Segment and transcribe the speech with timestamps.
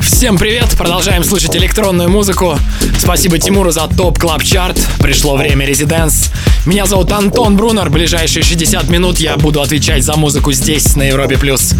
[0.00, 0.68] Всем привет!
[0.76, 2.58] Продолжаем слушать электронную музыку.
[2.98, 4.78] Спасибо Тимуру за топ клаб чарт.
[4.98, 6.30] Пришло время резиденс.
[6.64, 7.90] Меня зовут Антон Брунер.
[7.90, 11.36] Ближайшие 60 минут я буду отвечать за музыку здесь, на Европе+.
[11.36, 11.74] плюс.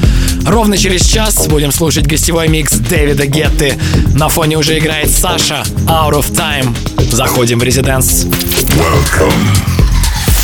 [0.45, 3.79] Ровно через час будем слушать гостевой микс Дэвида Гетты.
[4.15, 6.75] На фоне уже играет Саша, Out of Time.
[7.13, 8.25] Заходим в резиденс.
[8.25, 9.33] Welcome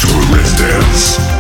[0.02, 1.37] to Residence.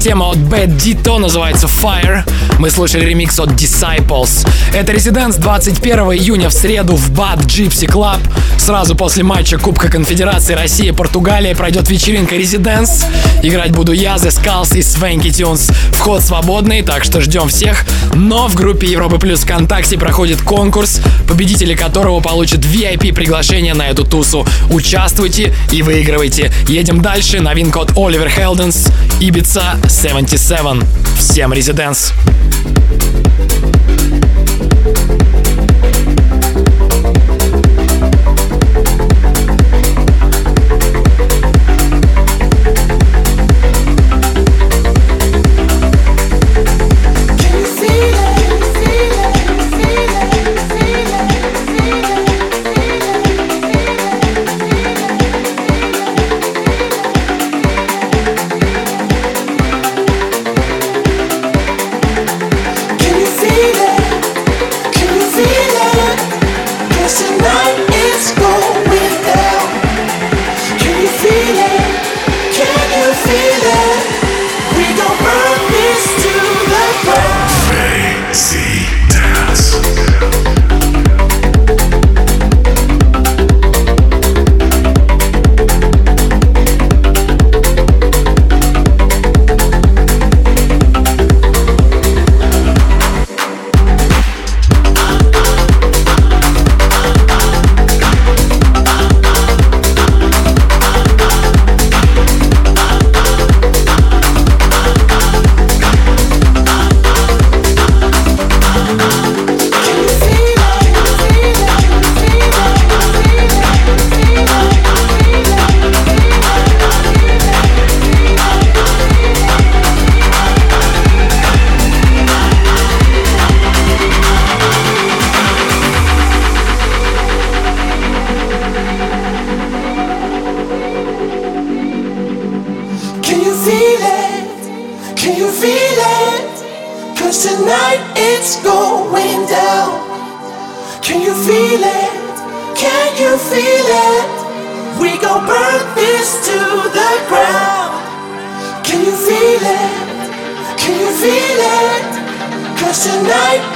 [0.00, 2.22] É mettiamo Bad Dito, называется Fire.
[2.58, 4.46] Мы слушали ремикс от Disciples.
[4.74, 8.18] Это Резиденс 21 июня в среду в Bad Gypsy Club.
[8.58, 13.06] Сразу после матча Кубка Конфедерации России-Португалия пройдет вечеринка Резиденс.
[13.42, 15.72] Играть буду я, The Skulls и Swanky Tunes.
[15.92, 17.86] Вход свободный, так что ждем всех.
[18.14, 24.04] Но в группе Европы Плюс ВКонтакте проходит конкурс, победители которого получат VIP приглашение на эту
[24.04, 24.46] тусу.
[24.68, 26.52] Участвуйте и выигрывайте.
[26.68, 27.40] Едем дальше.
[27.40, 28.88] Новинка от Оливер Хелденс.
[29.20, 30.49] Ibiza 77.
[31.16, 32.12] Всем резиденс.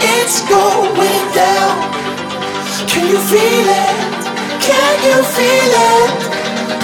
[0.06, 1.74] It's going down.
[2.90, 3.96] Can you feel it?
[4.68, 6.10] Can you feel it?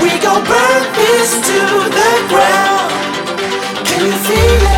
[0.03, 1.61] We gon' burn this to
[1.99, 2.91] the ground.
[3.87, 4.70] Can you feel it?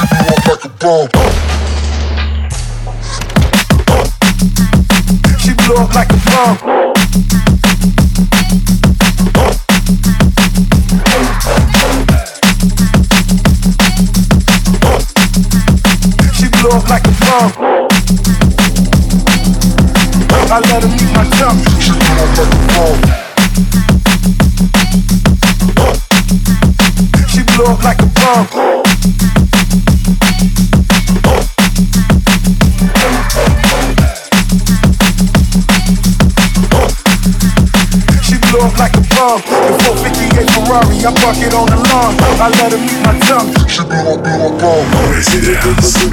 [0.00, 0.16] She blew
[5.76, 6.56] up like a bomb.
[16.32, 17.52] She blew up like a bomb.
[20.50, 21.60] I let her meet my tongue.
[21.78, 22.98] She blew up like a bomb
[27.28, 28.46] She blow up like a bomb.
[40.70, 42.14] Ferrari, I park it on the lawn.
[42.38, 43.50] I let her meet my tongue.
[43.66, 44.86] She blow up, blow up, bomb.
[45.10, 45.98] Residence.
[45.98, 46.06] She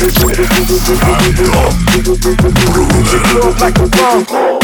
[3.21, 4.56] blow up like a bomb.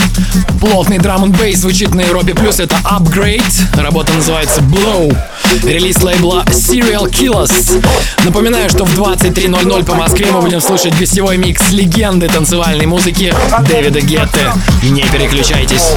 [0.60, 2.60] Плотный драм н бейс звучит на Европе Плюс.
[2.60, 3.82] Это Upgrade.
[3.82, 5.16] Работа называется Blow.
[5.64, 7.84] Релиз лейбла Serial Killers.
[8.24, 13.34] Напоминаю, что в 23.00 по Москве мы будем слушать гостевой микс легенды танцевальной музыки
[13.68, 14.40] Дэвида Гетты.
[14.84, 15.92] Не переключайтесь.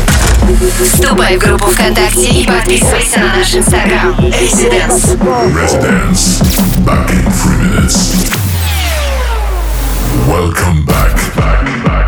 [0.93, 4.15] Вступай в группу ВКонтакте и подписывайся на наш инстаграм.
[4.19, 5.17] Residence.
[5.55, 6.43] Residence.
[6.85, 8.31] Back in three minutes.
[10.29, 11.15] Welcome back.
[11.37, 12.06] back, back.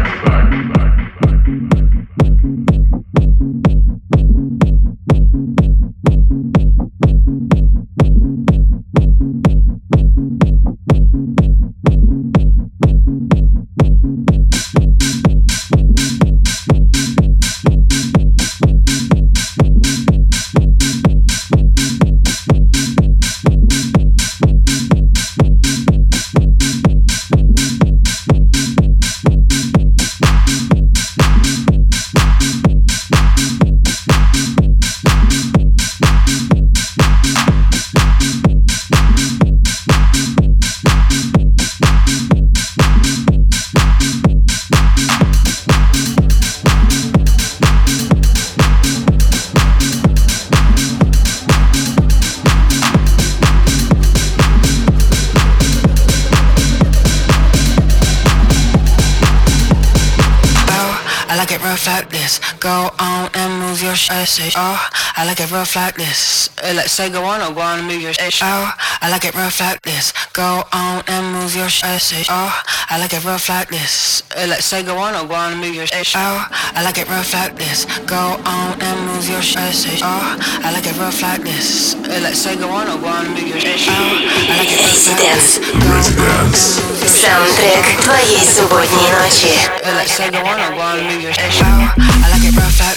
[64.38, 64.78] say, oh,
[65.18, 66.50] I like it rough like this.
[66.64, 68.40] Uh, let's say go on or go on and move your shit.
[68.42, 70.14] Oh, I like it rough like this.
[70.34, 72.00] Go on and move your shit.
[72.02, 72.54] Say, oh,
[72.90, 74.24] I like it rough like this.
[74.36, 76.14] Uh, let's say go on or go on and move your shit.
[76.16, 77.86] Oh, I like it rough like this.
[78.06, 79.74] Go on and move your shit.
[79.74, 81.96] Say, oh, I like it rough like this.
[81.96, 83.82] Uh, let's say go on or go on and move your shit.
[83.90, 85.58] Oh, I like it rough like this.
[85.60, 87.24] Go on and move your shit.
[87.24, 89.54] Саундтрек твоей субботней ночи.
[89.84, 91.52] Let's say go on or go on and move your shit.
[91.62, 92.97] Oh, I like it rough like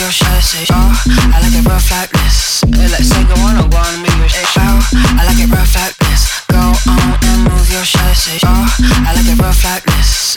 [0.00, 1.02] your shirt, say, oh,
[1.34, 2.64] I like it rough like this.
[2.72, 4.80] Let's say go on, go on move your shit, oh,
[5.20, 6.40] I like it rough like this.
[6.48, 8.66] Go on and move your shirt, say, oh,
[9.06, 10.36] I like it rough like this.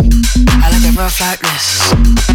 [0.60, 2.33] I like it rough like this.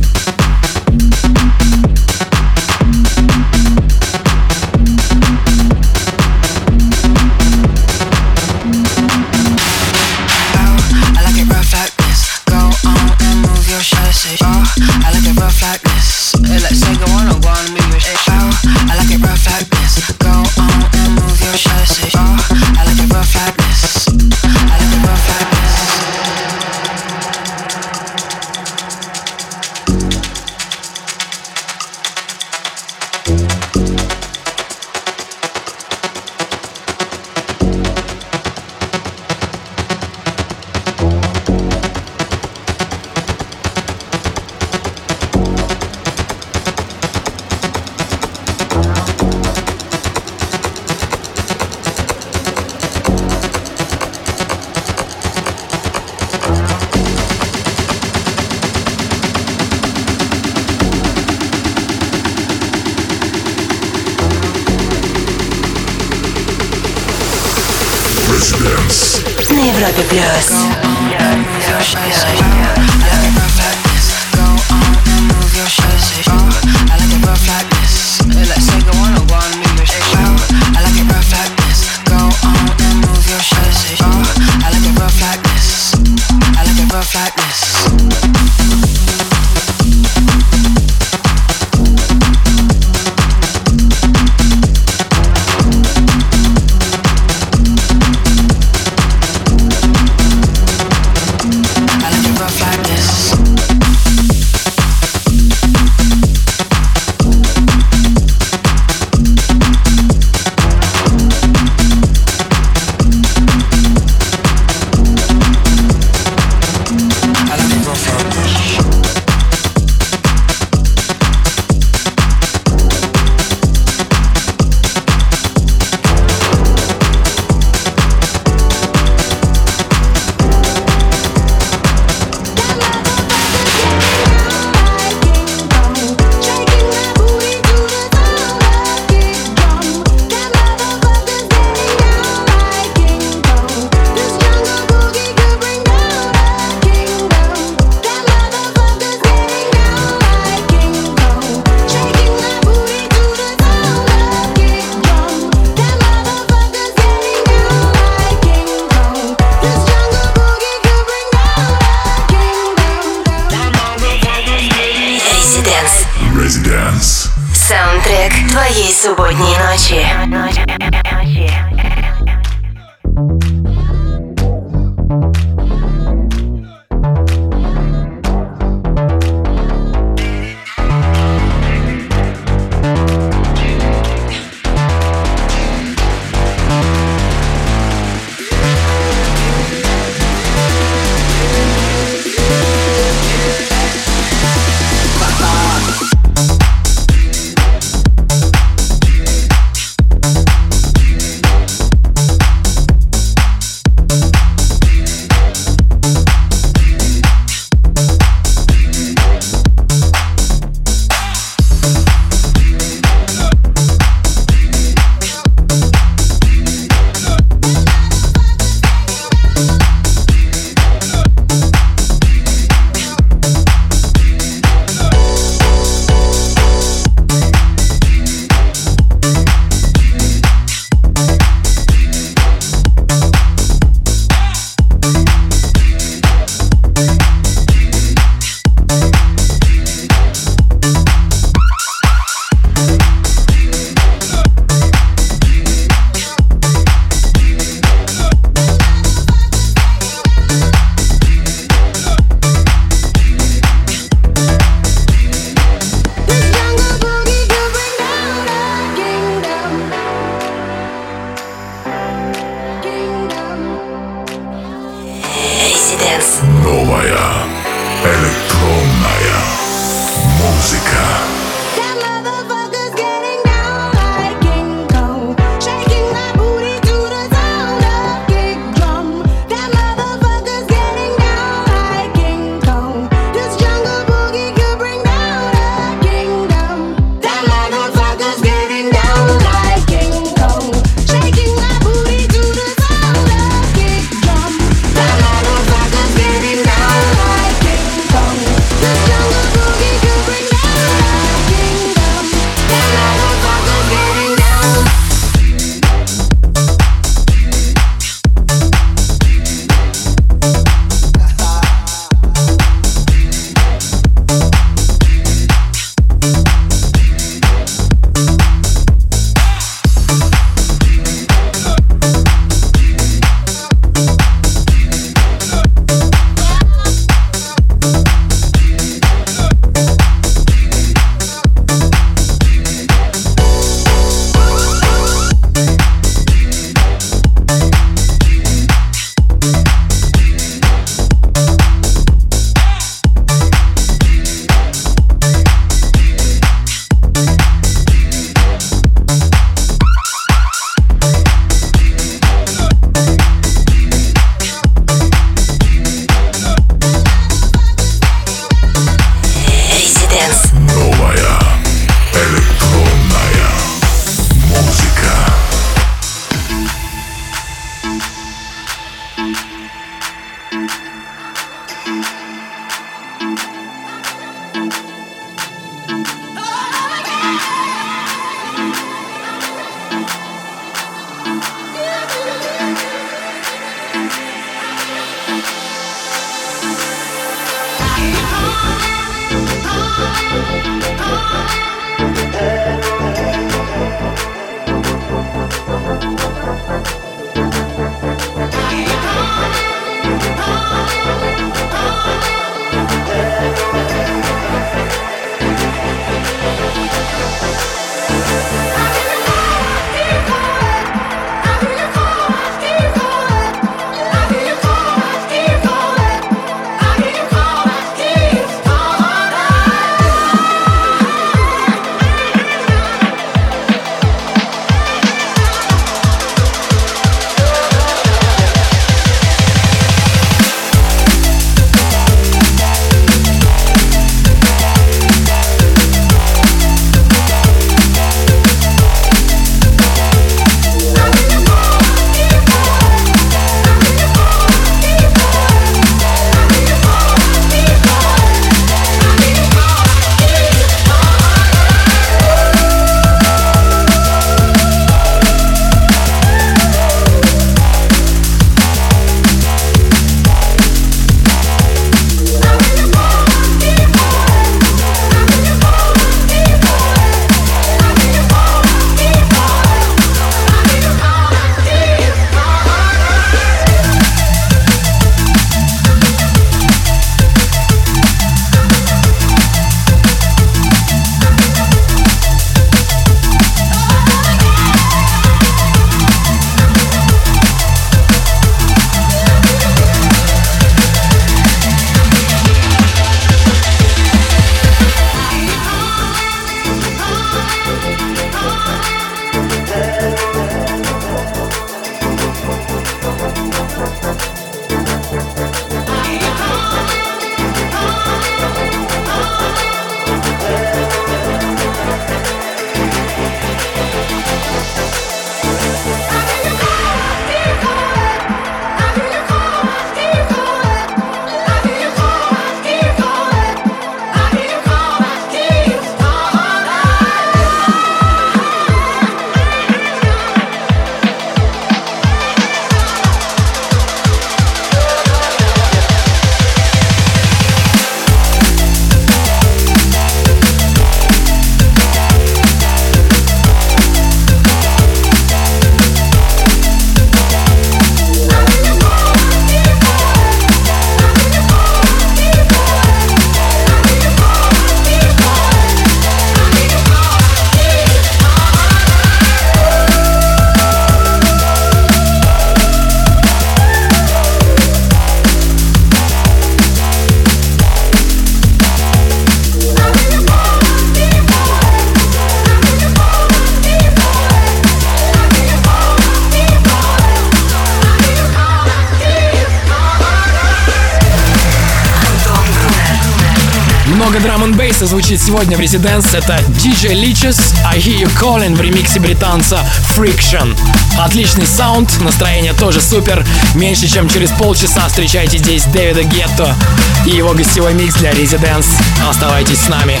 [584.88, 586.16] Звучит сегодня в Residence.
[586.16, 589.60] Это DJ Leeches, I Hear You Calling в ремиксе британца
[589.94, 590.58] Friction.
[590.98, 593.24] Отличный саунд, настроение тоже супер.
[593.54, 596.56] Меньше чем через полчаса встречайте здесь Дэвида Гетто
[597.04, 598.66] и его гостевой микс для Residence.
[599.08, 600.00] Оставайтесь с нами.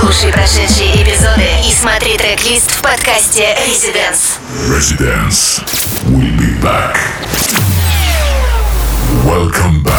[0.00, 4.38] Слушай прошедшие эпизоды и смотри трек-лист в подкасте Residence.
[4.68, 5.62] Residence.
[6.06, 6.96] We'll be back.
[9.24, 9.89] Welcome back.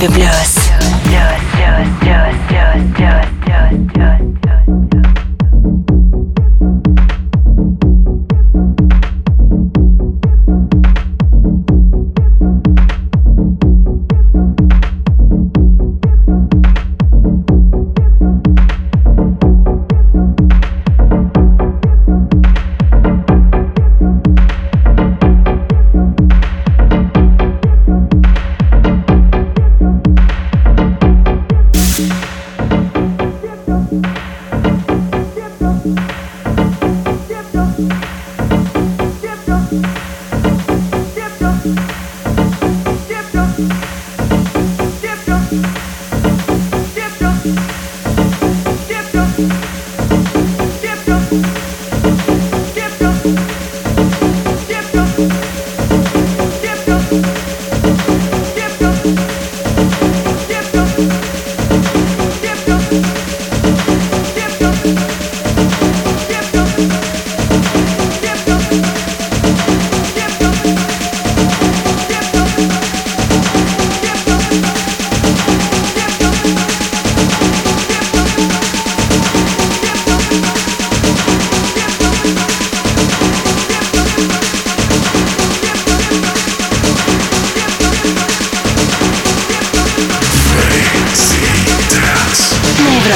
[0.00, 0.39] Bibliothèque.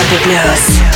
[0.04, 0.93] Европе плюс.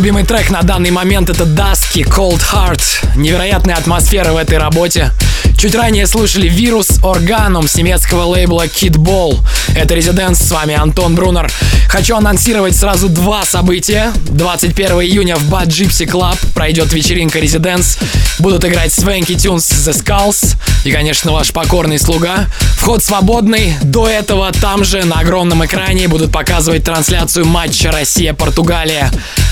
[0.00, 3.16] Любимый трек на данный момент это Dusky Cold Heart.
[3.16, 5.10] Невероятная атмосфера в этой работе.
[5.58, 9.38] Чуть ранее слушали «Вирус Органум» с немецкого лейбла Kid Ball.
[9.76, 11.52] Это «Резиденс», с вами Антон Брунер.
[11.86, 14.10] Хочу анонсировать сразу два события.
[14.30, 17.98] 21 июня в Bad Gypsy Club пройдет вечеринка «Резиденс».
[18.38, 22.46] Будут играть Swanky Tunes The Skulls и, конечно, ваш покорный слуга.
[22.78, 23.74] Вход свободный.
[23.82, 29.10] До этого там же на огромном экране будут показывать трансляцию матча Россия-Португалия.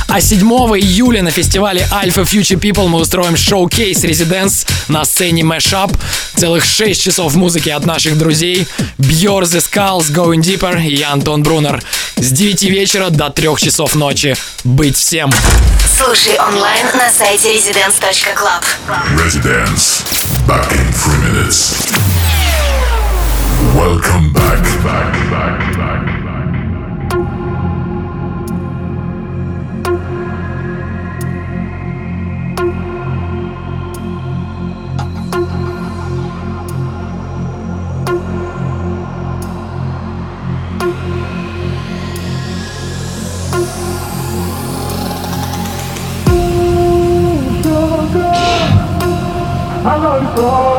[0.09, 5.95] А 7 июля на фестивале Alpha Future People мы устроим шоу-кейс Residence на сцене Mashup.
[6.35, 8.67] Целых 6 часов музыки от наших друзей
[8.99, 11.83] Björn The Skulls, Going Deeper и я, Антон Брунер.
[12.17, 14.35] С 9 вечера до 3 часов ночи.
[14.65, 15.31] Быть всем!
[15.99, 18.65] Слушай онлайн на сайте residence.club.
[19.19, 20.05] Residence.
[20.47, 21.93] Back in three minutes.
[23.75, 24.49] Welcome back.
[24.49, 25.18] back, back,
[50.41, 50.78] Oh.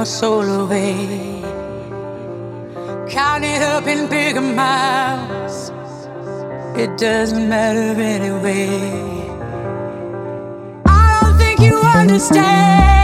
[0.00, 1.42] Your soul away.
[3.10, 5.70] Count it up in big amounts.
[6.74, 8.68] It doesn't matter anyway.
[10.86, 12.99] I don't think you understand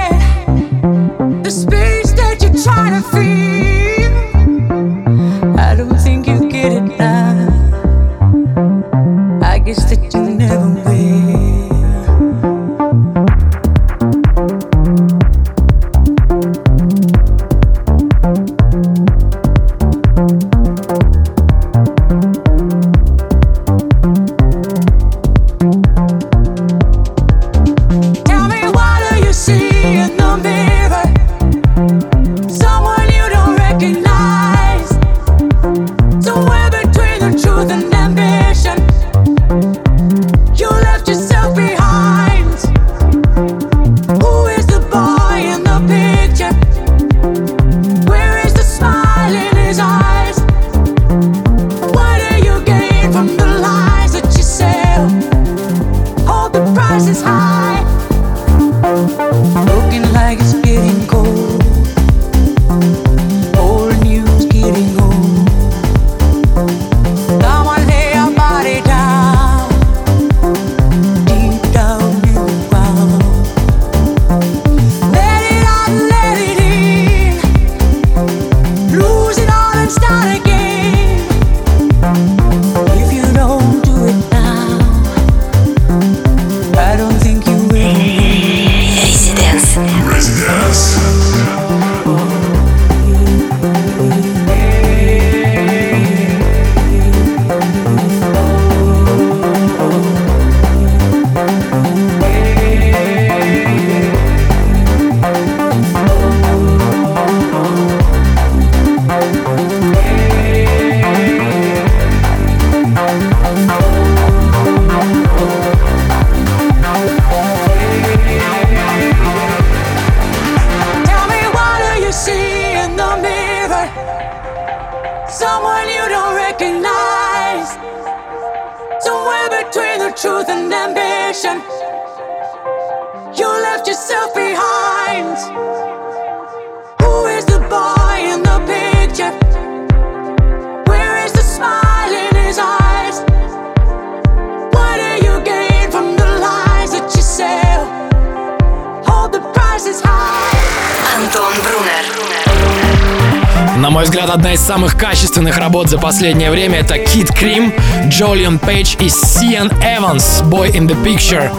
[155.87, 157.73] работ за последнее время это Kid Cream,
[158.09, 161.51] Джолиан Пейдж и Сиан Эванс, Boy in the Picture.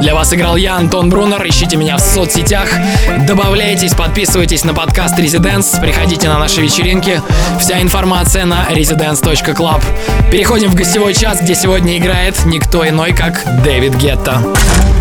[0.00, 1.44] Для вас играл я, Антон Брунер.
[1.48, 2.68] Ищите меня в соцсетях,
[3.26, 7.20] добавляйтесь, подписывайтесь на подкаст Residence, приходите на наши вечеринки.
[7.60, 9.82] Вся информация на residence.club.
[10.30, 14.42] Переходим в гостевой час, где сегодня играет никто иной, как Дэвид Гетта.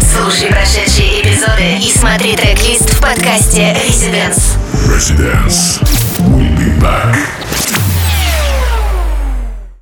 [0.02, 4.58] Слушай прошедшие эпизоды и смотри трек-лист в подкасте Residence.
[4.88, 5.80] Residence.
[6.20, 7.37] We'll be back.